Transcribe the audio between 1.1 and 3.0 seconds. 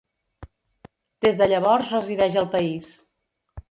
Des de llavors resideix al país.